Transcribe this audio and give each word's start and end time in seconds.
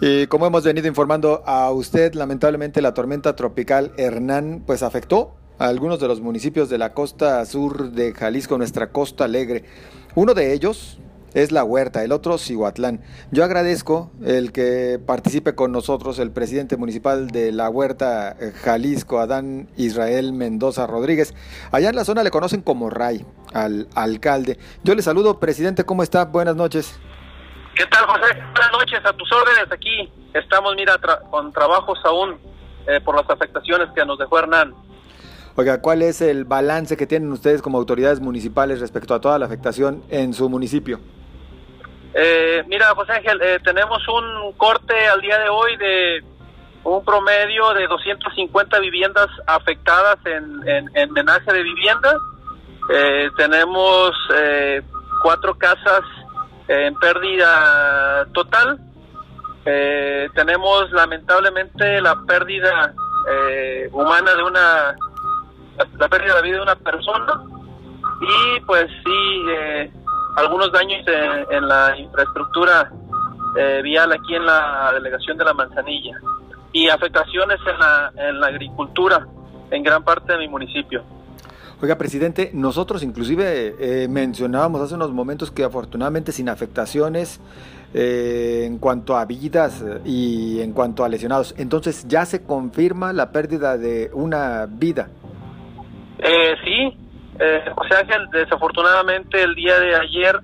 Y 0.00 0.26
como 0.26 0.46
hemos 0.46 0.62
venido 0.62 0.88
informando 0.88 1.42
a 1.46 1.70
usted, 1.72 2.12
lamentablemente 2.14 2.82
la 2.82 2.92
tormenta 2.92 3.34
tropical 3.34 3.92
Hernán 3.96 4.62
pues 4.66 4.82
afectó 4.82 5.36
a 5.58 5.68
algunos 5.68 6.00
de 6.00 6.08
los 6.08 6.20
municipios 6.20 6.68
de 6.68 6.76
la 6.76 6.92
costa 6.92 7.44
sur 7.46 7.92
de 7.92 8.12
Jalisco, 8.12 8.58
nuestra 8.58 8.90
costa 8.90 9.24
alegre. 9.24 9.64
Uno 10.14 10.34
de 10.34 10.52
ellos 10.52 10.98
es 11.32 11.50
La 11.50 11.64
Huerta, 11.64 12.04
el 12.04 12.12
otro 12.12 12.36
Cihuatlán. 12.36 13.00
Yo 13.30 13.42
agradezco 13.42 14.10
el 14.22 14.52
que 14.52 15.00
participe 15.04 15.54
con 15.54 15.72
nosotros 15.72 16.18
el 16.18 16.30
presidente 16.30 16.76
municipal 16.76 17.28
de 17.28 17.52
La 17.52 17.70
Huerta, 17.70 18.36
Jalisco, 18.62 19.18
Adán 19.18 19.68
Israel 19.78 20.34
Mendoza 20.34 20.86
Rodríguez. 20.86 21.32
Allá 21.72 21.88
en 21.88 21.96
la 21.96 22.04
zona 22.04 22.22
le 22.22 22.30
conocen 22.30 22.60
como 22.60 22.90
Ray, 22.90 23.24
al 23.54 23.88
alcalde. 23.94 24.58
Yo 24.84 24.94
le 24.94 25.00
saludo, 25.00 25.40
presidente, 25.40 25.84
¿cómo 25.84 26.02
está? 26.02 26.26
Buenas 26.26 26.56
noches. 26.56 26.98
¿Qué 27.76 27.84
tal, 27.88 28.06
José? 28.06 28.32
Buenas 28.54 28.72
noches, 28.72 29.00
a 29.04 29.12
tus 29.12 29.30
órdenes. 29.30 29.70
Aquí 29.70 30.10
estamos, 30.32 30.74
mira, 30.76 30.94
con 31.30 31.52
trabajos 31.52 31.98
aún 32.04 32.38
eh, 32.86 33.00
por 33.02 33.14
las 33.16 33.28
afectaciones 33.28 33.88
que 33.94 34.02
nos 34.06 34.18
dejó 34.18 34.38
Hernán. 34.38 34.74
Oiga, 35.56 35.82
¿cuál 35.82 36.00
es 36.00 36.22
el 36.22 36.46
balance 36.46 36.96
que 36.96 37.06
tienen 37.06 37.30
ustedes 37.32 37.60
como 37.60 37.76
autoridades 37.76 38.18
municipales 38.20 38.80
respecto 38.80 39.14
a 39.14 39.20
toda 39.20 39.38
la 39.38 39.44
afectación 39.44 40.02
en 40.08 40.32
su 40.32 40.48
municipio? 40.48 41.00
Eh, 42.14 42.64
mira, 42.66 42.94
José 42.94 43.12
Ángel, 43.12 43.42
eh, 43.42 43.58
tenemos 43.62 43.98
un 44.08 44.54
corte 44.54 44.94
al 45.08 45.20
día 45.20 45.38
de 45.38 45.50
hoy 45.50 45.76
de 45.76 46.24
un 46.82 47.04
promedio 47.04 47.74
de 47.74 47.86
250 47.88 48.80
viviendas 48.80 49.26
afectadas 49.46 50.16
en, 50.24 50.66
en, 50.66 50.90
en 50.94 51.12
menaje 51.12 51.52
de 51.52 51.62
vivienda. 51.62 52.16
tenemos 53.36 54.12
cuatro 55.22 55.58
casas 55.58 56.04
en 56.68 56.94
pérdida 56.96 58.26
total. 58.32 58.78
Eh, 59.64 60.28
tenemos 60.34 60.90
lamentablemente 60.92 62.00
la 62.00 62.16
pérdida 62.26 62.94
eh, 63.30 63.88
humana 63.92 64.34
de 64.34 64.42
una, 64.42 64.96
la, 65.98 66.08
pérdida 66.08 66.34
de 66.34 66.40
la 66.40 66.42
vida 66.42 66.56
de 66.56 66.62
una 66.62 66.76
persona 66.76 67.42
y 68.20 68.60
pues 68.60 68.86
sí, 69.04 69.42
eh, 69.50 69.90
algunos 70.36 70.70
daños 70.70 71.04
en, 71.50 71.66
la 71.66 71.96
infraestructura 71.98 72.90
vial 73.82 74.12
aquí 74.12 74.34
en 74.34 74.44
la 74.44 74.90
delegación 74.92 75.38
de 75.38 75.44
la 75.46 75.54
Manzanilla 75.54 76.14
y 76.72 76.90
afectaciones 76.90 77.58
en 77.66 77.78
la, 77.78 78.12
en 78.16 78.38
la 78.38 78.48
agricultura 78.48 79.26
en 79.70 79.82
gran 79.82 80.04
parte 80.04 80.32
de 80.32 80.38
mi 80.38 80.48
municipio. 80.48 81.02
Oiga, 81.82 81.98
presidente, 81.98 82.50
nosotros 82.54 83.02
inclusive 83.02 83.74
eh, 83.78 84.08
mencionábamos 84.08 84.80
hace 84.80 84.94
unos 84.94 85.12
momentos 85.12 85.50
que 85.50 85.62
afortunadamente 85.62 86.32
sin 86.32 86.48
afectaciones 86.48 87.38
eh, 87.92 88.64
en 88.64 88.78
cuanto 88.78 89.14
a 89.14 89.26
vidas 89.26 89.84
y 90.02 90.62
en 90.62 90.72
cuanto 90.72 91.04
a 91.04 91.08
lesionados. 91.10 91.54
Entonces, 91.58 92.08
¿ya 92.08 92.24
se 92.24 92.44
confirma 92.44 93.12
la 93.12 93.30
pérdida 93.30 93.76
de 93.76 94.08
una 94.14 94.66
vida? 94.66 95.10
Eh, 96.18 96.54
sí, 96.64 96.96
o 97.76 97.84
sea 97.88 98.04
que 98.04 98.38
desafortunadamente 98.38 99.42
el 99.42 99.54
día 99.54 99.78
de 99.78 99.96
ayer, 99.96 100.40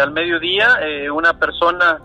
al 0.00 0.12
mediodía, 0.12 0.66
una 1.14 1.38
persona 1.38 2.00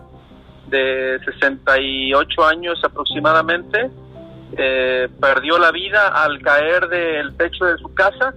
de 0.68 1.18
68 1.24 2.44
años 2.44 2.78
aproximadamente, 2.84 3.90
eh, 4.56 5.08
perdió 5.20 5.58
la 5.58 5.70
vida 5.70 6.08
al 6.08 6.40
caer 6.40 6.88
del 6.88 7.36
techo 7.36 7.64
de 7.64 7.78
su 7.78 7.92
casa. 7.94 8.34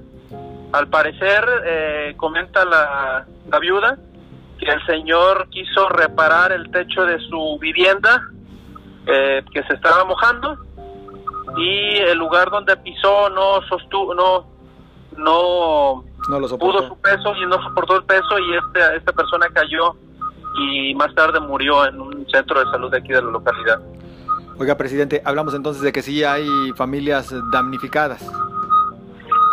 Al 0.72 0.88
parecer, 0.88 1.46
eh, 1.66 2.14
comenta 2.18 2.64
la, 2.66 3.26
la, 3.50 3.60
viuda, 3.60 3.98
que 4.60 4.68
el 4.72 4.86
señor 4.86 5.50
quiso 5.50 5.90
reparar 5.90 6.52
el 6.52 6.70
techo 6.72 7.06
de 7.06 7.20
su 7.20 7.58
vivienda 7.60 8.22
eh, 9.08 9.44
que 9.52 9.64
se 9.64 9.74
estaba 9.74 10.06
mojando 10.06 10.58
y 11.58 11.98
el 11.98 12.18
lugar 12.18 12.52
donde 12.52 12.78
pisó 12.78 13.30
no 13.30 13.62
sostuvo, 13.68 14.14
no, 14.14 14.46
no, 15.18 16.04
no 16.30 16.40
lo 16.40 16.58
pudo 16.58 16.88
su 16.88 17.00
peso 17.00 17.36
y 17.36 17.46
no 17.48 17.62
soportó 17.64 17.96
el 17.96 18.04
peso 18.04 18.38
y 18.38 18.56
este, 18.56 18.98
esta 18.98 19.12
persona 19.12 19.48
cayó 19.52 19.96
y 20.60 20.94
más 20.94 21.14
tarde 21.16 21.40
murió 21.40 21.86
en 21.88 22.00
un 22.00 22.28
centro 22.30 22.60
de 22.64 22.70
salud 22.72 22.92
de 22.92 22.98
aquí 22.98 23.10
de 23.10 23.22
la 23.22 23.32
localidad. 23.32 23.80
Oiga, 24.60 24.76
presidente, 24.76 25.22
hablamos 25.24 25.54
entonces 25.54 25.82
de 25.82 25.94
que 25.94 26.02
sí 26.02 26.22
hay 26.22 26.46
familias 26.76 27.34
damnificadas. 27.50 28.22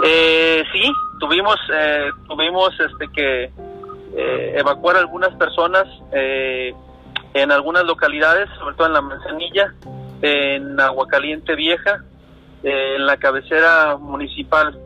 Eh, 0.04 0.64
sí, 0.72 0.82
tuvimos 1.20 1.54
eh, 1.72 2.10
tuvimos 2.26 2.74
este 2.80 3.06
que 3.14 3.44
eh, 3.44 4.54
evacuar 4.56 4.96
algunas 4.96 5.32
personas 5.36 5.84
eh, 6.10 6.74
en 7.34 7.52
algunas 7.52 7.84
localidades, 7.84 8.48
sobre 8.58 8.74
todo 8.74 8.88
en 8.88 8.94
la 8.94 9.00
Manzanilla, 9.00 9.74
en 10.22 10.80
Aguacaliente 10.80 11.54
Vieja, 11.54 12.02
en 12.64 13.06
la 13.06 13.16
cabecera 13.16 13.96
municipal 13.98 14.76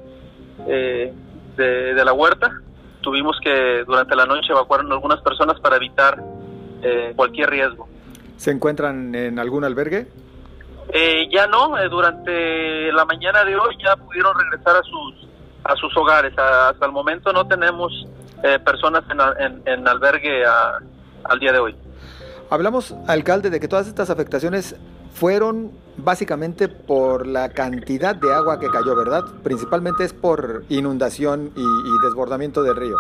de, 0.67 1.15
de, 1.57 2.05
la 2.05 2.13
Huerta. 2.13 2.53
Tuvimos 3.01 3.39
que 3.43 3.85
durante 3.87 4.15
la 4.15 4.27
noche 4.27 4.53
evacuar 4.53 4.81
a 4.81 4.93
algunas 4.93 5.23
personas 5.23 5.59
para 5.61 5.77
evitar 5.77 6.23
cualquier 7.17 7.49
riesgo. 7.49 7.89
¿Se 8.41 8.51
encuentran 8.51 9.15
en 9.15 9.39
algún 9.39 9.65
albergue? 9.65 10.07
Eh, 10.95 11.29
ya 11.31 11.47
no, 11.47 11.77
eh, 11.77 11.91
durante 11.91 12.91
la 12.91 13.05
mañana 13.05 13.45
de 13.45 13.55
hoy 13.55 13.77
ya 13.85 13.95
pudieron 13.97 14.33
regresar 14.35 14.77
a 14.77 14.83
sus 14.83 15.29
a 15.63 15.77
sus 15.77 15.95
hogares. 15.95 16.33
hasta 16.39 16.87
el 16.87 16.91
momento 16.91 17.35
no 17.35 17.47
tenemos 17.47 17.93
eh, 18.43 18.59
personas 18.61 19.03
en, 19.11 19.63
en, 19.67 19.87
albergue 19.87 20.43
al 21.25 21.39
día 21.39 21.53
de 21.53 21.59
hoy. 21.59 21.77
Hablamos, 22.49 22.95
alcalde, 23.07 23.51
de 23.51 23.61
que 23.61 23.69
todas 23.69 23.87
estas 23.87 24.09
afectaciones 24.09 24.75
fueron 25.13 25.73
básicamente 25.99 26.69
por 26.69 27.27
la 27.27 27.51
cantidad 27.51 28.17
de 28.17 28.33
agua 28.33 28.59
que 28.59 28.71
cayó, 28.71 28.97
¿verdad? 28.97 29.23
Principalmente 29.45 30.05
es 30.05 30.15
por 30.15 30.65
inundación 30.71 31.53
y, 31.55 32.07
desbordamiento 32.07 32.63
del 32.63 32.77
río. 32.77 32.97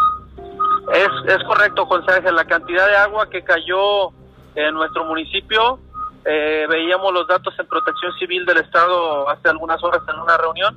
Es, 0.92 1.34
es 1.34 1.42
correcto, 1.44 1.86
José 1.86 2.30
La 2.30 2.44
cantidad 2.44 2.86
de 2.86 2.96
agua 2.96 3.30
que 3.30 3.42
cayó 3.42 4.12
en 4.54 4.74
nuestro 4.74 5.04
municipio, 5.04 5.78
eh, 6.24 6.66
veíamos 6.68 7.12
los 7.12 7.26
datos 7.26 7.54
en 7.58 7.66
Protección 7.66 8.12
Civil 8.18 8.44
del 8.44 8.58
Estado 8.58 9.28
hace 9.28 9.48
algunas 9.48 9.82
horas 9.82 10.02
en 10.08 10.20
una 10.20 10.36
reunión. 10.36 10.76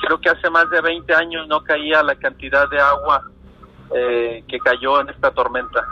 Creo 0.00 0.20
que 0.20 0.28
hace 0.28 0.50
más 0.50 0.68
de 0.70 0.80
20 0.80 1.14
años 1.14 1.48
no 1.48 1.62
caía 1.62 2.02
la 2.02 2.14
cantidad 2.14 2.68
de 2.68 2.78
agua 2.78 3.24
eh, 3.94 4.44
que 4.46 4.58
cayó 4.58 5.00
en 5.00 5.08
esta 5.08 5.30
tormenta, 5.30 5.86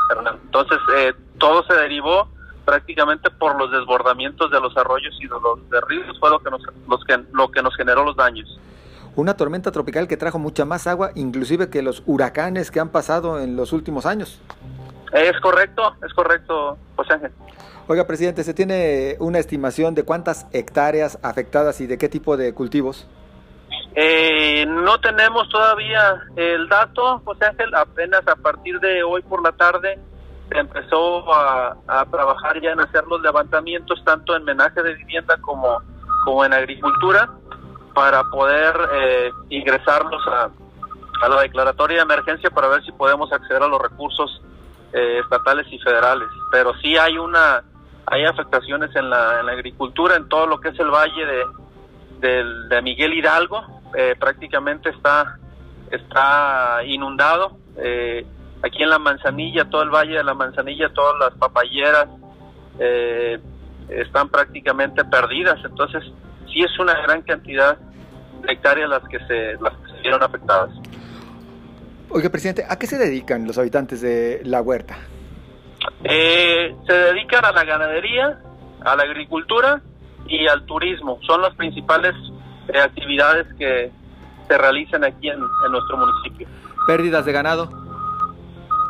Entonces, 0.44 0.78
eh, 0.96 1.14
todo 1.38 1.64
se 1.64 1.74
derivó 1.74 2.28
prácticamente 2.64 3.28
por 3.30 3.58
los 3.58 3.70
desbordamientos 3.70 4.50
de 4.50 4.60
los 4.60 4.76
arroyos 4.76 5.14
y 5.20 5.24
de 5.24 5.30
los 5.30 5.88
ríos, 5.88 6.18
fue 6.20 6.30
lo 6.30 6.38
que, 6.38 6.50
nos, 6.50 6.62
los 6.88 7.04
que, 7.04 7.20
lo 7.32 7.50
que 7.50 7.62
nos 7.62 7.76
generó 7.76 8.04
los 8.04 8.16
daños. 8.16 8.60
Una 9.14 9.36
tormenta 9.36 9.72
tropical 9.72 10.08
que 10.08 10.16
trajo 10.16 10.38
mucha 10.38 10.64
más 10.64 10.86
agua, 10.86 11.10
inclusive 11.14 11.68
que 11.68 11.82
los 11.82 12.02
huracanes 12.06 12.70
que 12.70 12.80
han 12.80 12.90
pasado 12.90 13.40
en 13.40 13.56
los 13.56 13.72
últimos 13.72 14.06
años. 14.06 14.40
Es 15.12 15.38
correcto, 15.40 15.94
es 16.06 16.12
correcto, 16.14 16.78
José 16.96 17.14
Ángel. 17.14 17.32
Oiga, 17.86 18.06
presidente, 18.06 18.44
¿se 18.44 18.54
tiene 18.54 19.16
una 19.18 19.38
estimación 19.38 19.94
de 19.94 20.04
cuántas 20.04 20.46
hectáreas 20.52 21.18
afectadas 21.22 21.80
y 21.80 21.86
de 21.86 21.98
qué 21.98 22.08
tipo 22.08 22.36
de 22.36 22.54
cultivos? 22.54 23.06
Eh, 23.94 24.64
no 24.66 24.98
tenemos 25.00 25.48
todavía 25.50 26.22
el 26.36 26.66
dato, 26.68 27.20
José 27.24 27.44
Ángel, 27.44 27.74
apenas 27.74 28.26
a 28.26 28.36
partir 28.36 28.80
de 28.80 29.02
hoy 29.02 29.20
por 29.22 29.42
la 29.42 29.52
tarde 29.52 29.98
se 30.48 30.58
empezó 30.58 31.32
a, 31.34 31.76
trabajar 32.10 32.60
ya 32.60 32.70
en 32.70 32.80
hacer 32.80 33.04
los 33.06 33.20
levantamientos 33.20 34.02
tanto 34.04 34.34
en 34.34 34.44
menaje 34.44 34.82
de 34.82 34.94
vivienda 34.94 35.36
como, 35.40 35.82
como 36.24 36.44
en 36.44 36.54
agricultura 36.54 37.28
para 37.94 38.22
poder 38.24 38.74
eh, 38.94 39.30
ingresarlos 39.50 40.22
a, 40.26 40.50
a 41.22 41.28
la 41.28 41.42
declaratoria 41.42 41.98
de 41.98 42.02
emergencia 42.02 42.50
para 42.50 42.68
ver 42.68 42.82
si 42.82 42.92
podemos 42.92 43.30
acceder 43.32 43.62
a 43.62 43.66
los 43.66 43.80
recursos 43.80 44.42
eh, 44.92 45.20
estatales 45.20 45.66
y 45.70 45.78
federales, 45.78 46.28
pero 46.50 46.72
sí 46.82 46.96
hay 46.96 47.16
una 47.18 47.62
hay 48.04 48.24
afectaciones 48.24 48.94
en 48.96 49.08
la, 49.08 49.40
en 49.40 49.46
la 49.46 49.52
agricultura, 49.52 50.16
en 50.16 50.28
todo 50.28 50.46
lo 50.46 50.60
que 50.60 50.70
es 50.70 50.78
el 50.80 50.90
valle 50.90 51.24
de, 52.20 52.44
de, 52.68 52.82
Miguel 52.82 53.14
Hidalgo, 53.14 53.64
eh, 53.96 54.16
prácticamente 54.18 54.90
está 54.90 55.38
está 55.90 56.80
inundado. 56.84 57.58
Eh, 57.76 58.26
aquí 58.62 58.82
en 58.82 58.90
la 58.90 58.98
Manzanilla, 58.98 59.70
todo 59.70 59.82
el 59.82 59.90
valle 59.90 60.16
de 60.16 60.24
la 60.24 60.34
Manzanilla, 60.34 60.92
todas 60.92 61.14
las 61.18 61.38
papayeras 61.38 62.08
están 63.88 64.28
prácticamente 64.30 65.04
perdidas. 65.04 65.58
Entonces, 65.64 66.02
sí 66.52 66.60
es 66.60 66.78
una 66.78 66.94
gran 67.02 67.22
cantidad 67.22 67.78
de 67.78 68.52
hectáreas 68.52 68.88
las 68.88 69.02
que 69.08 69.18
se, 69.26 69.54
las 69.60 69.74
que 69.78 69.92
se 69.92 70.00
vieron 70.00 70.22
afectadas. 70.22 70.70
Oiga, 72.14 72.28
presidente, 72.28 72.66
¿a 72.68 72.78
qué 72.78 72.86
se 72.86 72.98
dedican 72.98 73.46
los 73.46 73.56
habitantes 73.56 74.02
de 74.02 74.42
la 74.44 74.60
huerta? 74.60 74.98
Eh, 76.04 76.76
se 76.86 76.92
dedican 76.92 77.42
a 77.42 77.52
la 77.52 77.64
ganadería, 77.64 78.38
a 78.84 78.94
la 78.96 79.04
agricultura 79.04 79.80
y 80.26 80.46
al 80.46 80.66
turismo. 80.66 81.18
Son 81.26 81.40
las 81.40 81.54
principales 81.56 82.14
eh, 82.68 82.78
actividades 82.78 83.46
que 83.58 83.90
se 84.46 84.58
realizan 84.58 85.04
aquí 85.04 85.30
en, 85.30 85.40
nuestro 85.70 85.96
municipio. 85.96 86.46
¿Pérdidas 86.86 87.24
de 87.24 87.32
ganado? 87.32 87.70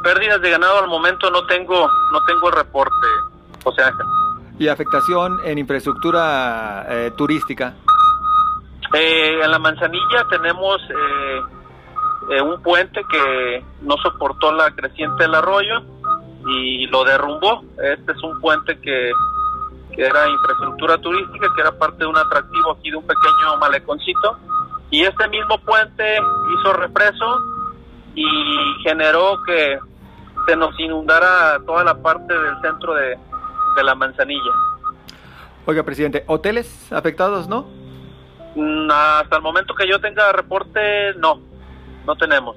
Pérdidas 0.02 0.40
de 0.42 0.50
ganado 0.50 0.80
al 0.80 0.88
momento 0.88 1.30
no 1.30 1.46
tengo, 1.46 1.88
no 2.12 2.24
tengo 2.26 2.50
reporte, 2.50 3.06
José 3.62 3.82
Ángel. 3.82 4.06
¿Y 4.58 4.66
afectación 4.66 5.38
en 5.44 5.58
infraestructura 5.58 6.86
eh, 6.88 7.12
turística? 7.16 7.74
Eh, 8.94 9.38
en 9.44 9.48
la 9.48 9.60
Manzanilla 9.60 10.26
tenemos 10.28 10.82
un 12.42 12.62
puente 12.62 13.02
que 13.10 13.64
no 13.82 13.96
soportó 14.02 14.52
la 14.52 14.70
creciente 14.70 15.24
del 15.24 15.34
arroyo 15.34 15.82
y 16.46 16.86
lo 16.86 17.04
derrumbó. 17.04 17.62
Este 17.82 18.12
es 18.12 18.22
un 18.22 18.40
puente 18.40 18.78
que, 18.80 19.10
que 19.94 20.02
era 20.02 20.28
infraestructura 20.28 20.98
turística, 20.98 21.48
que 21.54 21.60
era 21.60 21.72
parte 21.72 21.98
de 21.98 22.06
un 22.06 22.16
atractivo 22.16 22.72
aquí 22.72 22.90
de 22.90 22.96
un 22.96 23.06
pequeño 23.06 23.56
maleconcito. 23.60 24.38
Y 24.90 25.02
este 25.02 25.28
mismo 25.28 25.58
puente 25.58 26.16
hizo 26.58 26.72
represo 26.74 27.38
y 28.14 28.24
generó 28.82 29.42
que 29.44 29.78
se 30.46 30.56
nos 30.56 30.78
inundara 30.78 31.60
toda 31.66 31.84
la 31.84 31.94
parte 31.94 32.34
del 32.34 32.60
centro 32.60 32.94
de, 32.94 33.19
la 33.82 33.94
manzanilla. 33.94 34.50
Oiga, 35.64 35.82
presidente, 35.82 36.24
¿hoteles 36.26 36.92
afectados, 36.92 37.48
no? 37.48 37.66
Mm, 38.54 38.90
hasta 38.90 39.36
el 39.36 39.42
momento 39.42 39.74
que 39.74 39.88
yo 39.88 39.98
tenga 40.00 40.30
reporte, 40.32 41.14
no, 41.16 41.40
no 42.06 42.16
tenemos. 42.16 42.56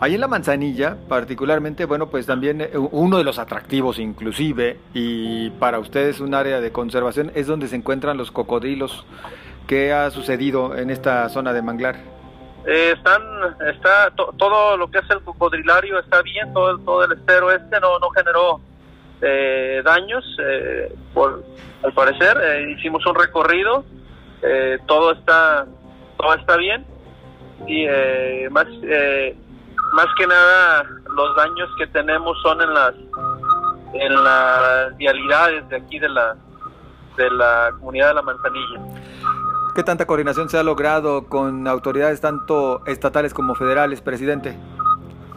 Ahí 0.00 0.14
en 0.14 0.20
la 0.20 0.28
manzanilla, 0.28 0.96
particularmente, 1.08 1.84
bueno, 1.84 2.08
pues 2.08 2.26
también 2.26 2.60
eh, 2.60 2.70
uno 2.76 3.18
de 3.18 3.24
los 3.24 3.38
atractivos 3.38 3.98
inclusive, 3.98 4.78
y 4.94 5.50
para 5.50 5.78
ustedes 5.78 6.20
un 6.20 6.34
área 6.34 6.60
de 6.60 6.70
conservación, 6.70 7.32
es 7.34 7.46
donde 7.46 7.68
se 7.68 7.76
encuentran 7.76 8.16
los 8.16 8.30
cocodrilos. 8.30 9.04
¿Qué 9.66 9.92
ha 9.92 10.10
sucedido 10.10 10.76
en 10.76 10.90
esta 10.90 11.28
zona 11.28 11.52
de 11.52 11.62
manglar? 11.62 11.96
Eh, 12.70 12.92
están, 12.96 13.22
está 13.66 14.10
todo 14.14 14.76
lo 14.76 14.90
que 14.90 14.98
es 14.98 15.10
el 15.10 15.22
cocodrilario 15.22 15.98
está 15.98 16.20
bien, 16.20 16.52
todo, 16.52 16.76
todo 16.78 17.04
el 17.04 17.12
estero 17.12 17.50
este 17.50 17.80
no, 17.80 17.98
no 17.98 18.10
generó 18.10 18.60
eh, 19.22 19.80
daños, 19.82 20.24
eh, 20.44 20.92
por, 21.14 21.44
al 21.82 21.92
parecer 21.94 22.68
hicimos 22.76 23.06
un 23.06 23.14
recorrido, 23.14 23.84
todo 24.86 25.12
está, 25.12 25.66
todo 26.18 26.34
está 26.34 26.56
bien 26.56 26.84
y 27.66 27.86
más, 28.50 28.66
más 29.92 30.06
que 30.16 30.26
nada 30.26 30.84
los 31.14 31.36
daños 31.36 31.68
que 31.78 31.86
tenemos 31.88 32.40
son 32.42 32.60
en 32.62 32.72
las, 32.72 32.94
en 33.94 34.24
las 34.24 34.96
vialidades 34.96 35.68
de 35.68 35.76
aquí 35.76 35.98
de 35.98 36.08
la, 36.08 36.36
de 37.16 37.30
la 37.30 37.70
comunidad 37.78 38.08
de 38.08 38.14
la 38.14 38.22
Manzanilla. 38.22 38.80
¿Qué 39.74 39.82
tanta 39.84 40.06
coordinación 40.06 40.48
se 40.48 40.58
ha 40.58 40.62
logrado 40.62 41.26
con 41.28 41.68
autoridades 41.68 42.20
tanto 42.20 42.84
estatales 42.86 43.32
como 43.32 43.54
federales, 43.54 44.00
presidente? 44.00 44.56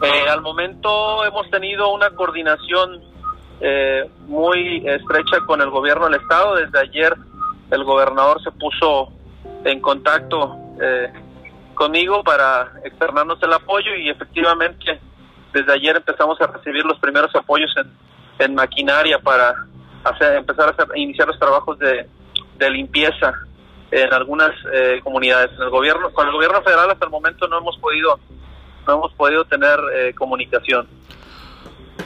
Eh, 0.02 0.28
al 0.28 0.40
momento 0.42 1.24
hemos 1.24 1.48
tenido 1.50 1.92
una 1.92 2.10
coordinación 2.10 3.00
eh, 3.60 4.10
muy 4.26 4.82
estrecha 4.88 5.40
con 5.46 5.60
el 5.60 5.70
gobierno 5.70 6.06
del 6.06 6.20
estado. 6.20 6.56
Desde 6.56 6.80
ayer 6.80 7.14
el 7.70 7.84
gobernador 7.84 8.42
se 8.42 8.50
puso 8.50 9.12
en 9.64 9.80
contacto 9.80 10.56
eh, 10.82 11.12
conmigo 11.82 12.22
para 12.22 12.70
externarnos 12.84 13.42
el 13.42 13.52
apoyo 13.52 13.92
y 13.96 14.08
efectivamente 14.08 15.00
desde 15.52 15.72
ayer 15.72 15.96
empezamos 15.96 16.40
a 16.40 16.46
recibir 16.46 16.84
los 16.84 16.96
primeros 17.00 17.34
apoyos 17.34 17.74
en, 18.38 18.54
maquinaria 18.54 19.18
para 19.18 19.52
hacer, 20.04 20.36
empezar 20.36 20.68
a 20.68 20.70
hacer, 20.70 20.86
iniciar 20.94 21.26
los 21.26 21.38
trabajos 21.40 21.76
de, 21.80 22.06
de 22.56 22.70
limpieza 22.70 23.32
en 23.90 24.12
algunas 24.12 24.50
eh, 24.72 25.00
comunidades. 25.02 25.50
En 25.56 25.62
el 25.62 25.70
gobierno, 25.70 26.12
con 26.12 26.26
el 26.28 26.32
gobierno 26.32 26.62
federal 26.62 26.88
hasta 26.90 27.04
el 27.04 27.10
momento 27.10 27.48
no 27.48 27.58
hemos 27.58 27.76
podido, 27.78 28.18
no 28.86 28.94
hemos 28.94 29.12
podido 29.14 29.44
tener 29.44 29.78
eh, 29.94 30.14
comunicación. 30.14 30.86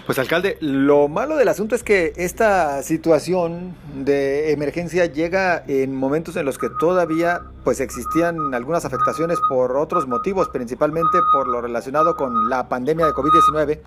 Pues 0.06 0.20
alcalde, 0.20 0.56
lo 0.60 1.08
malo 1.08 1.36
del 1.36 1.48
asunto 1.48 1.74
es 1.74 1.82
que 1.82 2.12
esta 2.14 2.80
situación 2.84 3.74
de 3.92 4.52
emergencia 4.52 5.06
llega 5.06 5.64
en 5.66 5.96
momentos 5.96 6.36
en 6.36 6.46
los 6.46 6.58
que 6.58 6.68
todavía 6.70 7.40
pues 7.64 7.80
existían 7.80 8.54
algunas 8.54 8.84
afectaciones 8.84 9.40
por 9.48 9.76
otros 9.76 10.06
motivos, 10.06 10.48
principalmente 10.48 11.18
por 11.32 11.48
lo 11.48 11.60
relacionado 11.60 12.14
con 12.14 12.48
la 12.48 12.68
pandemia 12.68 13.06
de 13.06 13.12
COVID-19, 13.14 13.80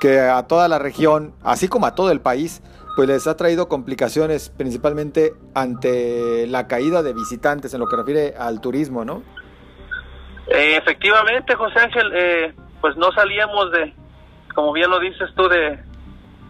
que 0.00 0.18
a 0.18 0.42
toda 0.48 0.66
la 0.66 0.80
región, 0.80 1.34
así 1.44 1.68
como 1.68 1.86
a 1.86 1.94
todo 1.94 2.10
el 2.10 2.20
país, 2.20 2.62
pues 2.96 3.08
les 3.08 3.28
ha 3.28 3.36
traído 3.36 3.68
complicaciones 3.68 4.50
principalmente 4.50 5.34
ante 5.54 6.48
la 6.48 6.66
caída 6.66 7.04
de 7.04 7.12
visitantes 7.12 7.72
en 7.74 7.78
lo 7.78 7.86
que 7.86 7.94
refiere 7.94 8.34
al 8.36 8.60
turismo, 8.60 9.04
¿no? 9.04 9.22
Eh, 10.48 10.76
efectivamente, 10.76 11.54
José 11.54 11.78
Ángel, 11.78 12.10
eh, 12.12 12.54
pues 12.80 12.96
no 12.96 13.12
salíamos 13.12 13.70
de, 13.70 13.94
como 14.54 14.72
bien 14.72 14.90
lo 14.90 14.98
dices 14.98 15.30
tú, 15.34 15.48
de, 15.48 15.78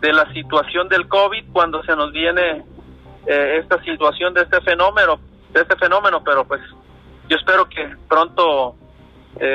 de 0.00 0.12
la 0.12 0.30
situación 0.32 0.88
del 0.88 1.08
COVID 1.08 1.44
cuando 1.52 1.82
se 1.84 1.94
nos 1.96 2.12
viene 2.12 2.64
eh, 3.26 3.58
esta 3.62 3.82
situación 3.82 4.34
de 4.34 4.42
este 4.42 4.60
fenómeno, 4.62 5.20
de 5.50 5.60
este 5.60 5.76
fenómeno, 5.76 6.22
pero 6.24 6.44
pues 6.44 6.60
yo 7.28 7.36
espero 7.36 7.68
que 7.68 7.96
pronto 8.08 8.76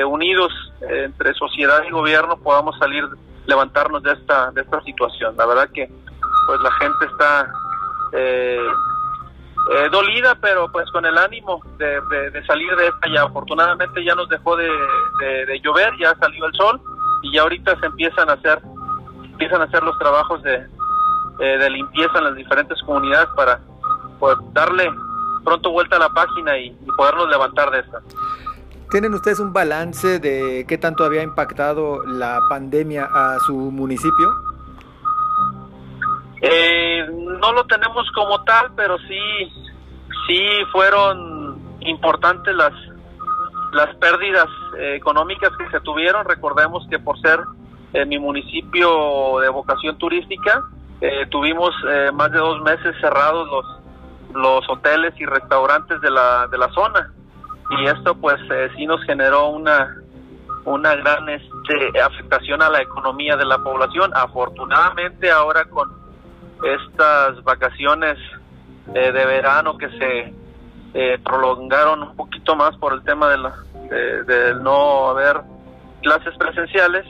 unidos 0.08 0.52
entre 0.80 1.34
sociedad 1.34 1.84
y 1.86 1.90
gobierno 1.90 2.38
podamos 2.38 2.76
salir, 2.78 3.04
levantarnos 3.46 4.02
de 4.02 4.12
esta, 4.12 4.50
de 4.52 4.62
esta 4.62 4.80
situación. 4.80 5.36
La 5.36 5.44
verdad 5.44 5.68
que 5.72 5.86
pues 6.46 6.60
la 6.60 6.72
gente 6.72 7.06
está 7.06 7.52
eh, 8.12 8.66
eh, 9.72 9.88
dolida, 9.90 10.36
pero 10.40 10.70
pues 10.70 10.88
con 10.92 11.04
el 11.04 11.18
ánimo 11.18 11.60
de, 11.76 12.00
salir 12.46 12.74
de 12.76 12.86
esta 12.86 13.08
ya. 13.12 13.24
Afortunadamente 13.24 14.04
ya 14.04 14.14
nos 14.14 14.28
dejó 14.28 14.56
de, 14.56 14.70
llover, 15.62 15.92
ya 15.98 16.14
salió 16.16 16.46
el 16.46 16.54
sol 16.54 16.80
y 17.22 17.32
ya 17.32 17.42
ahorita 17.42 17.78
se 17.80 17.86
empiezan 17.86 18.28
a 18.30 18.34
hacer, 18.34 18.60
empiezan 19.24 19.60
a 19.60 19.64
hacer 19.64 19.82
los 19.82 19.98
trabajos 19.98 20.42
de, 20.42 20.66
eh, 21.40 21.58
de 21.58 21.70
limpieza 21.70 22.18
en 22.18 22.24
las 22.24 22.34
diferentes 22.34 22.80
comunidades 22.82 23.28
para 23.36 23.60
pues, 24.18 24.36
darle 24.52 24.90
pronto 25.44 25.70
vuelta 25.70 25.96
a 25.96 26.00
la 26.00 26.08
página 26.08 26.58
y, 26.58 26.66
y 26.66 26.92
podernos 26.96 27.28
levantar 27.28 27.70
de 27.70 27.80
esta. 27.80 28.00
¿Tienen 28.90 29.14
ustedes 29.14 29.40
un 29.40 29.52
balance 29.52 30.20
de 30.20 30.64
qué 30.68 30.78
tanto 30.78 31.04
había 31.04 31.22
impactado 31.22 32.04
la 32.06 32.40
pandemia 32.48 33.08
a 33.12 33.38
su 33.40 33.54
municipio? 33.54 34.28
Eh, 36.40 37.06
no 37.10 37.52
lo 37.52 37.64
tenemos 37.66 38.06
como 38.14 38.42
tal, 38.44 38.70
pero 38.76 38.96
sí, 38.98 39.52
sí 40.26 40.46
fueron 40.70 41.58
importantes 41.80 42.54
las 42.54 42.72
las 43.72 43.94
pérdidas 43.96 44.48
eh, 44.78 44.94
económicas 44.96 45.50
que 45.56 45.68
se 45.70 45.80
tuvieron. 45.80 46.24
Recordemos 46.24 46.86
que 46.88 46.98
por 46.98 47.18
ser 47.20 47.40
eh, 47.92 48.04
mi 48.04 48.18
municipio 48.18 49.38
de 49.40 49.48
vocación 49.48 49.98
turística, 49.98 50.62
eh, 51.00 51.26
tuvimos 51.30 51.74
más 52.14 52.32
de 52.32 52.38
dos 52.38 52.62
meses 52.62 52.94
cerrados 53.00 53.48
los 53.48 53.76
los 54.34 54.68
hoteles 54.68 55.14
y 55.18 55.24
restaurantes 55.24 56.00
de 56.00 56.10
la 56.10 56.46
de 56.48 56.58
la 56.58 56.68
zona 56.70 57.10
y 57.70 57.86
esto 57.86 58.14
pues 58.16 58.36
sí 58.76 58.84
nos 58.84 59.02
generó 59.04 59.48
una 59.48 59.96
una 60.66 60.94
gran 60.96 61.28
este, 61.28 62.00
afectación 62.00 62.60
a 62.60 62.68
la 62.68 62.82
economía 62.82 63.36
de 63.36 63.44
la 63.44 63.58
población. 63.58 64.10
Afortunadamente 64.14 65.30
ahora 65.30 65.64
con 65.64 65.90
estas 66.62 67.42
vacaciones 67.44 68.18
eh, 68.94 69.12
de 69.12 69.26
verano 69.26 69.78
que 69.78 69.88
se 69.90 70.34
eh, 70.98 71.18
prolongaron 71.22 72.02
un 72.02 72.16
poquito 72.16 72.56
más 72.56 72.76
por 72.76 72.94
el 72.94 73.02
tema 73.02 73.28
de, 73.28 73.38
la, 73.38 73.54
de, 73.90 74.54
no 74.62 75.10
haber 75.10 75.42
clases 76.02 76.34
presenciales, 76.38 77.04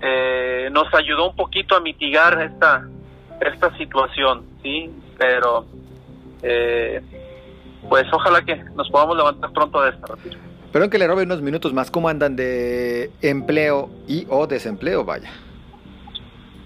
eh, 0.00 0.68
nos 0.70 0.92
ayudó 0.94 1.30
un 1.30 1.36
poquito 1.36 1.74
a 1.74 1.80
mitigar 1.80 2.40
esta 2.40 2.86
esta 3.40 3.76
situación, 3.76 4.44
sí, 4.62 4.90
pero 5.16 5.64
pues 7.88 8.04
ojalá 8.12 8.42
que 8.42 8.56
nos 8.74 8.88
podamos 8.90 9.16
levantar 9.16 9.50
pronto 9.52 9.82
de 9.82 9.90
esta. 9.90 10.14
Perdón 10.72 10.90
que 10.90 10.98
le 10.98 11.06
robe 11.06 11.22
unos 11.22 11.40
minutos 11.40 11.72
más, 11.72 11.90
¿cómo 11.90 12.08
andan 12.08 12.36
de 12.36 13.10
empleo 13.22 13.90
y 14.06 14.26
o 14.28 14.46
desempleo? 14.46 15.04
Vaya. 15.04 15.30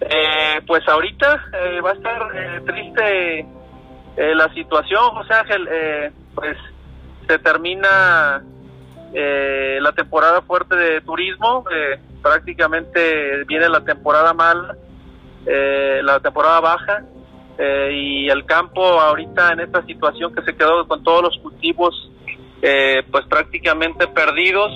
Eh, 0.00 0.60
pues 0.66 0.86
ahorita 0.88 1.44
eh, 1.52 1.80
va 1.80 1.90
a 1.90 1.94
estar 1.94 2.22
eh, 2.34 2.60
triste 2.66 3.46
la 4.16 4.52
situación, 4.52 5.10
José 5.14 5.32
Ángel. 5.32 6.12
Pues 6.34 6.56
se 7.26 7.38
termina 7.38 8.42
la 9.14 9.92
temporada 9.92 10.40
fuerte 10.42 10.74
de 10.74 11.00
turismo, 11.02 11.64
prácticamente 12.22 13.44
viene 13.44 13.68
la 13.68 13.80
temporada 13.82 14.32
mal, 14.32 14.78
la 15.44 16.20
temporada 16.20 16.60
baja, 16.60 17.04
y 17.90 18.28
el 18.30 18.46
campo 18.46 18.82
ahorita 18.82 19.52
en 19.52 19.60
esta 19.60 19.84
situación 19.84 20.34
que 20.34 20.42
se 20.42 20.56
quedó 20.56 20.88
con 20.88 21.02
todos 21.02 21.24
los 21.24 21.38
cultivos 21.42 22.10
pues 22.60 23.26
prácticamente 23.28 24.06
perdidos 24.08 24.72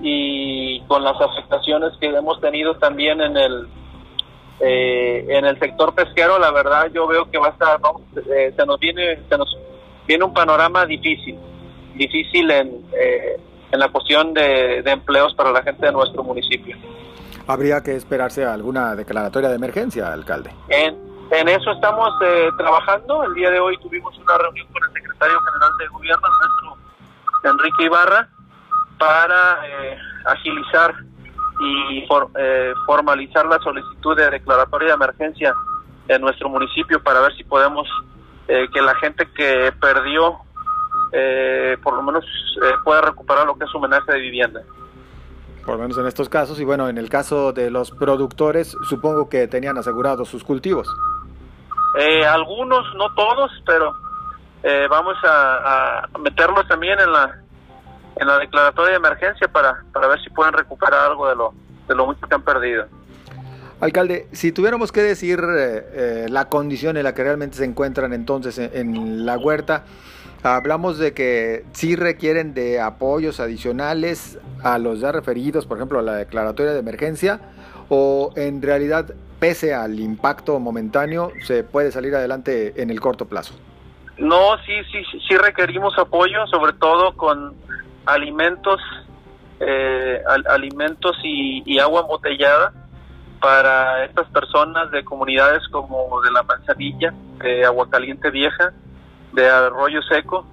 y 0.00 0.80
con 0.88 1.04
las 1.04 1.20
afectaciones 1.20 1.92
que 2.00 2.06
hemos 2.06 2.40
tenido 2.40 2.74
también 2.76 3.20
en 3.20 3.36
el 3.36 3.68
eh, 4.64 5.26
en 5.28 5.44
el 5.44 5.58
sector 5.58 5.92
pesquero, 5.92 6.38
la 6.38 6.52
verdad, 6.52 6.88
yo 6.94 7.08
veo 7.08 7.28
que 7.28 7.38
va 7.38 7.48
a 7.48 7.50
estar, 7.50 7.80
eh, 8.32 8.52
se 8.54 8.64
nos 8.64 8.78
viene, 8.78 9.18
se 9.28 9.36
nos 9.36 9.56
viene 10.06 10.24
un 10.24 10.34
panorama 10.34 10.84
difícil, 10.86 11.38
difícil 11.94 12.50
en, 12.50 12.68
eh, 12.98 13.40
en 13.70 13.78
la 13.78 13.88
cuestión 13.88 14.34
de, 14.34 14.78
empleos 14.78 15.34
para 15.34 15.50
la 15.50 15.62
gente 15.62 15.86
de 15.86 15.92
nuestro 15.92 16.22
municipio. 16.22 16.76
¿Habría 17.46 17.82
que 17.82 17.96
esperarse 17.96 18.44
alguna 18.44 18.94
declaratoria 18.94 19.48
de 19.48 19.56
emergencia, 19.56 20.12
alcalde? 20.12 20.50
En, 20.68 20.96
En 21.32 21.48
eso 21.48 21.72
estamos 21.72 22.12
eh, 22.22 22.50
trabajando. 22.58 23.24
El 23.24 23.34
día 23.34 23.50
de 23.50 23.58
hoy 23.58 23.78
tuvimos 23.78 24.16
una 24.18 24.36
reunión 24.36 24.66
con 24.70 24.82
el 24.84 24.92
secretario 24.92 25.40
general 25.40 25.70
de 25.78 25.88
gobierno, 25.88 26.28
nuestro 26.38 27.50
Enrique 27.50 27.84
Ibarra, 27.84 28.28
para 28.98 29.66
eh, 29.66 29.98
agilizar 30.26 30.94
y 31.60 32.06
eh, 32.38 32.72
formalizar 32.84 33.46
la 33.46 33.58
solicitud 33.60 34.14
de 34.14 34.30
declaratoria 34.30 34.88
de 34.88 34.94
emergencia 34.94 35.54
en 36.08 36.20
nuestro 36.20 36.50
municipio 36.50 37.02
para 37.02 37.20
ver 37.20 37.34
si 37.34 37.44
podemos 37.44 37.88
que 38.72 38.82
la 38.82 38.94
gente 38.96 39.26
que 39.34 39.72
perdió 39.80 40.38
por 41.82 41.94
lo 41.94 42.02
menos 42.02 42.24
pueda 42.84 43.00
recuperar 43.02 43.46
lo 43.46 43.56
que 43.56 43.64
es 43.64 43.70
su 43.70 43.78
homenaje 43.78 44.12
de 44.12 44.18
vivienda 44.20 44.62
por 45.64 45.76
lo 45.76 45.82
menos 45.82 45.98
en 45.98 46.06
estos 46.06 46.28
casos. 46.28 46.60
Y 46.60 46.64
bueno, 46.64 46.88
en 46.88 46.98
el 46.98 47.08
caso 47.08 47.52
de 47.52 47.70
los 47.70 47.90
productores, 47.90 48.76
supongo 48.88 49.28
que 49.28 49.46
tenían 49.48 49.78
asegurados 49.78 50.28
sus 50.28 50.44
cultivos. 50.44 50.88
Eh, 51.98 52.24
algunos, 52.26 52.84
no 52.96 53.14
todos, 53.14 53.50
pero 53.66 53.94
eh, 54.62 54.86
vamos 54.88 55.16
a, 55.24 56.08
meterlos 56.20 56.66
también 56.68 56.98
en 57.00 57.12
la 57.12 57.38
en 58.16 58.26
la 58.26 58.38
declaratoria 58.38 58.90
de 58.90 58.96
emergencia 58.98 59.48
para, 59.48 59.82
para 59.90 60.06
ver 60.06 60.20
si 60.22 60.28
pueden 60.30 60.52
recuperar 60.52 61.00
algo 61.00 61.26
de 61.30 61.34
lo, 61.34 61.54
de 61.88 61.94
lo 61.94 62.04
mucho 62.04 62.26
que 62.28 62.34
han 62.34 62.42
perdido. 62.42 62.84
Alcalde, 63.82 64.28
si 64.30 64.52
tuviéramos 64.52 64.92
que 64.92 65.00
decir 65.00 65.40
eh, 65.44 66.26
la 66.30 66.48
condición 66.48 66.96
en 66.96 67.02
la 67.02 67.14
que 67.14 67.24
realmente 67.24 67.56
se 67.56 67.64
encuentran 67.64 68.12
entonces 68.12 68.56
en, 68.56 69.26
la 69.26 69.36
huerta, 69.36 69.86
hablamos 70.44 70.98
de 70.98 71.14
que 71.14 71.64
sí 71.72 71.96
requieren 71.96 72.54
de 72.54 72.80
apoyos 72.80 73.40
adicionales 73.40 74.38
a 74.62 74.78
los 74.78 75.00
ya 75.00 75.10
referidos, 75.10 75.66
por 75.66 75.78
ejemplo, 75.78 75.98
a 75.98 76.02
la 76.02 76.14
declaratoria 76.14 76.72
de 76.72 76.78
emergencia, 76.78 77.40
o 77.88 78.32
en 78.36 78.62
realidad, 78.62 79.16
pese 79.40 79.74
al 79.74 79.98
impacto 79.98 80.60
momentáneo, 80.60 81.32
se 81.40 81.64
puede 81.64 81.90
salir 81.90 82.14
adelante 82.14 82.80
en 82.80 82.88
el 82.88 83.00
corto 83.00 83.26
plazo? 83.26 83.54
No, 84.16 84.58
sí, 84.58 84.74
sí, 84.92 85.02
sí 85.28 85.36
requerimos 85.36 85.98
apoyo, 85.98 86.46
sobre 86.46 86.74
todo 86.74 87.16
con 87.16 87.56
alimentos, 88.06 88.80
eh, 89.58 90.22
alimentos 90.46 91.16
y, 91.24 91.80
agua 91.80 92.02
embotellada 92.02 92.72
para 93.42 94.04
estas 94.04 94.28
personas 94.28 94.90
de 94.92 95.04
comunidades 95.04 95.66
como 95.68 96.20
de 96.22 96.30
la 96.30 96.44
Manzanilla, 96.44 97.12
de 97.38 97.64
Aguacaliente 97.64 98.30
Vieja, 98.30 98.72
de 99.32 99.48
Arroyo 99.48 100.00
Seco, 100.02 100.46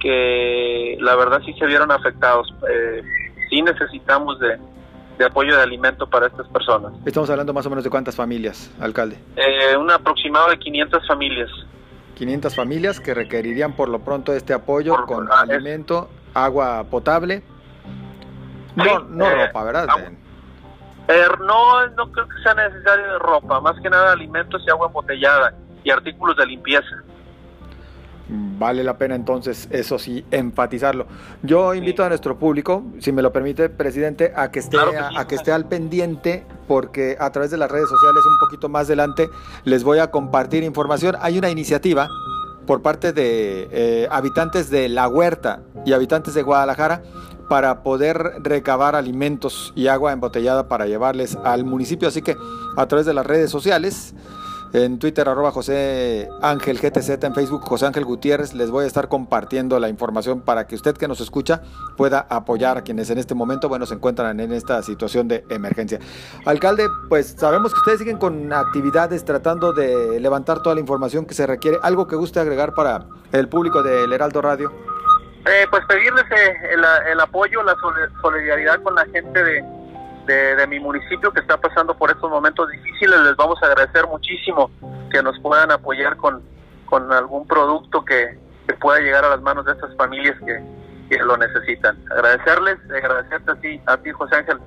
que 0.00 0.96
la 1.00 1.14
verdad 1.14 1.40
sí 1.46 1.54
se 1.54 1.64
vieron 1.66 1.92
afectados. 1.92 2.52
Eh, 2.68 3.02
sí 3.48 3.62
necesitamos 3.62 4.36
de, 4.40 5.24
apoyo 5.24 5.56
de 5.56 5.62
alimento 5.62 6.10
para 6.10 6.26
estas 6.26 6.48
personas. 6.48 6.92
Estamos 7.06 7.30
hablando 7.30 7.52
más 7.52 7.64
o 7.66 7.70
menos 7.70 7.84
de 7.84 7.90
cuántas 7.90 8.16
familias, 8.16 8.68
alcalde. 8.80 9.16
Eh, 9.36 9.76
un 9.76 9.88
aproximado 9.88 10.50
de 10.50 10.58
500 10.58 11.06
familias. 11.06 11.50
500 12.16 12.56
familias 12.56 12.98
que 12.98 13.14
requerirían 13.14 13.74
por 13.74 13.88
lo 13.88 14.00
pronto 14.00 14.32
este 14.32 14.52
apoyo 14.52 15.06
con 15.06 15.30
alimento, 15.30 16.10
agua 16.34 16.82
potable. 16.90 17.44
No, 18.74 18.98
no 19.04 19.24
eh, 19.24 19.46
ropa, 19.46 19.62
¿verdad? 19.62 19.86
Eh, 20.00 20.16
no, 21.40 21.86
no 21.88 22.12
creo 22.12 22.28
que 22.28 22.42
sea 22.42 22.54
necesario 22.54 23.18
ropa, 23.18 23.60
más 23.60 23.80
que 23.80 23.88
nada 23.88 24.12
alimentos 24.12 24.62
y 24.66 24.70
agua 24.70 24.88
embotellada 24.88 25.54
y 25.82 25.90
artículos 25.90 26.36
de 26.36 26.46
limpieza 26.46 27.02
vale 28.28 28.84
la 28.84 28.98
pena 28.98 29.14
entonces, 29.14 29.68
eso 29.70 29.98
sí, 29.98 30.24
enfatizarlo. 30.30 31.06
Yo 31.42 31.74
invito 31.74 32.04
a 32.04 32.08
nuestro 32.08 32.38
público, 32.38 32.84
si 32.98 33.12
me 33.12 33.22
lo 33.22 33.32
permite, 33.32 33.68
presidente, 33.68 34.32
a 34.36 34.50
que 34.50 34.58
esté, 34.58 34.76
a, 34.78 35.26
que 35.26 35.34
esté 35.36 35.52
al 35.52 35.66
pendiente, 35.66 36.44
porque 36.66 37.16
a 37.18 37.30
través 37.30 37.50
de 37.50 37.56
las 37.56 37.70
redes 37.70 37.88
sociales, 37.88 38.22
un 38.26 38.38
poquito 38.38 38.68
más 38.68 38.86
adelante, 38.86 39.28
les 39.64 39.84
voy 39.84 39.98
a 39.98 40.10
compartir 40.10 40.62
información. 40.64 41.16
Hay 41.20 41.38
una 41.38 41.50
iniciativa 41.50 42.08
por 42.66 42.82
parte 42.82 43.12
de 43.12 43.68
eh, 43.70 44.08
habitantes 44.10 44.68
de 44.68 44.88
La 44.88 45.08
Huerta 45.08 45.62
y 45.86 45.92
habitantes 45.94 46.34
de 46.34 46.42
Guadalajara 46.42 47.02
para 47.48 47.82
poder 47.82 48.18
recabar 48.42 48.94
alimentos 48.94 49.72
y 49.74 49.88
agua 49.88 50.12
embotellada 50.12 50.68
para 50.68 50.86
llevarles 50.86 51.36
al 51.44 51.64
municipio. 51.64 52.08
Así 52.08 52.22
que 52.22 52.36
a 52.76 52.86
través 52.86 53.06
de 53.06 53.14
las 53.14 53.26
redes 53.26 53.50
sociales 53.50 54.14
en 54.72 54.98
Twitter, 54.98 55.26
José 55.26 56.28
Ángel 56.42 56.78
GTZ, 56.78 57.24
en 57.24 57.34
Facebook, 57.34 57.62
José 57.62 57.86
Ángel 57.86 58.04
Gutiérrez. 58.04 58.52
Les 58.54 58.70
voy 58.70 58.84
a 58.84 58.86
estar 58.86 59.08
compartiendo 59.08 59.80
la 59.80 59.88
información 59.88 60.40
para 60.40 60.66
que 60.66 60.74
usted 60.74 60.94
que 60.94 61.08
nos 61.08 61.20
escucha 61.20 61.62
pueda 61.96 62.26
apoyar 62.28 62.76
a 62.76 62.82
quienes 62.82 63.08
en 63.08 63.18
este 63.18 63.34
momento, 63.34 63.68
bueno, 63.68 63.86
se 63.86 63.94
encuentran 63.94 64.40
en 64.40 64.52
esta 64.52 64.82
situación 64.82 65.26
de 65.26 65.44
emergencia. 65.48 66.00
Alcalde, 66.44 66.86
pues 67.08 67.34
sabemos 67.38 67.72
que 67.72 67.78
ustedes 67.78 67.98
siguen 68.00 68.18
con 68.18 68.52
actividades 68.52 69.24
tratando 69.24 69.72
de 69.72 70.20
levantar 70.20 70.62
toda 70.62 70.74
la 70.74 70.82
información 70.82 71.24
que 71.24 71.34
se 71.34 71.46
requiere. 71.46 71.78
¿Algo 71.82 72.06
que 72.06 72.16
guste 72.16 72.38
agregar 72.38 72.74
para 72.74 73.06
el 73.32 73.48
público 73.48 73.82
del 73.82 74.12
Heraldo 74.12 74.42
Radio? 74.42 74.97
Eh, 75.48 75.66
pues 75.70 75.84
pedirles 75.86 76.24
eh, 76.30 76.56
el 77.10 77.20
apoyo, 77.20 77.62
la 77.62 77.74
solidaridad 78.20 78.82
con 78.82 78.94
la 78.94 79.06
gente 79.06 79.42
de 79.42 80.66
mi 80.66 80.78
municipio 80.78 81.32
que 81.32 81.40
está 81.40 81.56
pasando 81.58 81.96
por 81.96 82.10
estos 82.10 82.30
momentos 82.30 82.70
difíciles. 82.70 83.18
Les 83.20 83.36
vamos 83.36 83.62
a 83.62 83.66
agradecer 83.66 84.06
muchísimo 84.06 84.70
que 85.10 85.22
nos 85.22 85.38
puedan 85.40 85.70
apoyar 85.70 86.16
con, 86.18 86.42
con 86.88 87.12
algún 87.12 87.46
producto 87.46 88.04
que, 88.04 88.38
pueda 88.80 89.00
llegar 89.00 89.24
a 89.24 89.30
las 89.30 89.40
manos 89.40 89.64
de 89.64 89.72
estas 89.72 89.96
familias 89.96 90.36
que, 90.44 91.18
lo 91.24 91.36
necesitan. 91.38 91.96
Agradecerles, 92.10 92.78
agradecerte 92.94 93.50
a 93.50 93.54
ti, 93.56 93.80
a 93.86 93.96
ti 93.96 94.10
José 94.12 94.36
Ángel, 94.36 94.58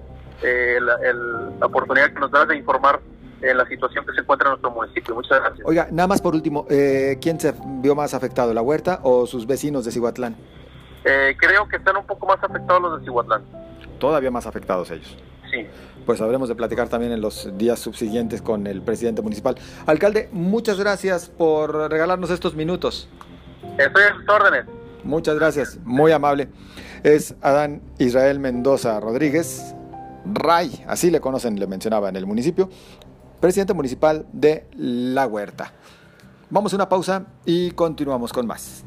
eh, 0.42 0.80
la, 0.82 1.66
oportunidad 1.66 2.12
que 2.12 2.20
nos 2.20 2.32
das 2.32 2.48
de 2.48 2.58
informar 2.58 3.00
en 3.42 3.58
la 3.58 3.66
situación 3.68 4.04
que 4.06 4.14
se 4.14 4.22
encuentra 4.22 4.48
en 4.48 4.54
nuestro 4.54 4.72
municipio. 4.72 5.14
Muchas 5.14 5.40
gracias. 5.40 5.68
Oiga, 5.68 5.88
nada 5.92 6.08
más 6.08 6.20
por 6.20 6.34
último, 6.34 6.66
eh, 6.70 7.20
¿quién 7.22 7.40
se 7.40 7.54
vio 7.64 7.94
más 7.94 8.16
afectado, 8.16 8.56
la 8.56 8.64
huerta 8.64 9.00
o 9.04 9.28
sus 9.28 9.46
vecinos 9.46 9.86
de 9.86 9.92
Cihuatlán? 9.92 10.36
Eh, 11.04 11.36
creo 11.38 11.68
que 11.68 11.78
están 11.78 11.98
un 11.98 12.06
poco 12.06 12.26
más 12.26 12.38
afectados 12.44 12.82
los 12.82 13.00
de 13.00 13.06
Cihuatlán. 13.06 13.44
Todavía 14.00 14.32
más 14.32 14.46
afectados 14.46 14.92
ellos. 14.92 15.18
Pues 16.06 16.22
habremos 16.22 16.50
de 16.50 16.56
platicar 16.56 16.90
también 16.90 17.12
en 17.12 17.22
los 17.22 17.58
días 17.58 17.80
subsiguientes 17.80 18.42
con 18.42 18.68
el 18.68 18.82
presidente 18.82 19.22
municipal. 19.22 19.56
Alcalde, 19.86 20.30
muchas 20.32 20.80
gracias 20.80 21.30
por 21.30 21.92
regalarnos 21.92 22.30
estos 22.30 22.56
minutos. 22.56 23.10
Estoy 23.78 24.04
a 24.04 24.16
sus 24.16 24.30
órdenes. 24.30 24.66
Muchas 25.04 25.36
gracias, 25.36 25.80
muy 25.84 26.12
amable. 26.12 26.50
Es 27.04 27.36
Adán 27.42 27.82
Israel 27.98 28.40
Mendoza 28.40 29.00
Rodríguez, 29.00 29.76
Ray, 30.26 30.84
así 30.88 31.10
le 31.10 31.20
conocen, 31.20 31.60
le 31.60 31.66
mencionaba 31.68 32.10
en 32.10 32.16
el 32.16 32.26
municipio, 32.28 32.70
presidente 33.40 33.74
municipal 33.74 34.28
de 34.32 34.68
La 34.76 35.26
Huerta. 35.26 35.74
Vamos 36.50 36.74
a 36.74 36.76
una 36.76 36.90
pausa 36.90 37.26
y 37.46 37.72
continuamos 37.72 38.32
con 38.32 38.46
más. 38.46 38.84